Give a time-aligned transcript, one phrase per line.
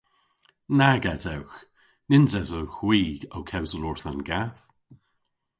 [0.77, 1.57] Nag esewgh!
[2.09, 3.01] Nyns esewgh hwi
[3.35, 4.61] ow kewsel orth an gath.